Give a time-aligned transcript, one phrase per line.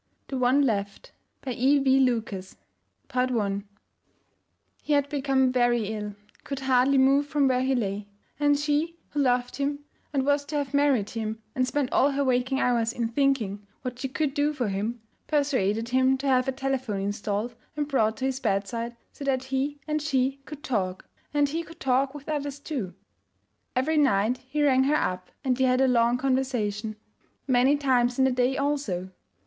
[0.29, 1.11] THE ONE LEFT
[1.45, 1.77] BY E.
[1.77, 1.99] V.
[1.99, 2.57] LUCAS
[3.13, 3.61] I
[4.81, 8.07] HE had become very ill could hardly move from where he lay;
[8.39, 12.23] and she, who loved him, and was to have married him, and spent all her
[12.23, 16.51] waking hours in thinking what she could do for him, persuaded him to have a
[16.51, 21.49] telephone installed and brought to his bedside so that he and she could talk, and
[21.49, 22.95] he could talk with others, too.
[23.75, 26.95] Every night he rang her up and they had a long conversation;
[27.47, 29.11] many times in the day also.